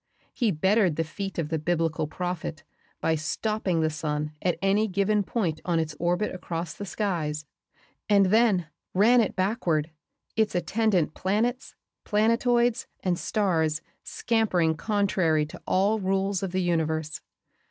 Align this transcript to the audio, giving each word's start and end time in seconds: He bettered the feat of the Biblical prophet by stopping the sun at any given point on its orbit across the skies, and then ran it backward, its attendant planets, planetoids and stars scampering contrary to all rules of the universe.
He 0.33 0.49
bettered 0.49 0.95
the 0.95 1.03
feat 1.03 1.37
of 1.37 1.49
the 1.49 1.59
Biblical 1.59 2.07
prophet 2.07 2.63
by 3.01 3.13
stopping 3.13 3.81
the 3.81 3.91
sun 3.91 4.31
at 4.41 4.57
any 4.59 4.87
given 4.87 5.21
point 5.21 5.61
on 5.63 5.77
its 5.77 5.95
orbit 5.99 6.33
across 6.33 6.73
the 6.73 6.87
skies, 6.87 7.45
and 8.09 8.25
then 8.25 8.65
ran 8.95 9.21
it 9.21 9.35
backward, 9.35 9.91
its 10.35 10.55
attendant 10.55 11.13
planets, 11.13 11.75
planetoids 12.03 12.87
and 13.03 13.19
stars 13.19 13.81
scampering 14.03 14.73
contrary 14.75 15.45
to 15.45 15.61
all 15.67 15.99
rules 15.99 16.41
of 16.41 16.51
the 16.51 16.63
universe. 16.63 17.21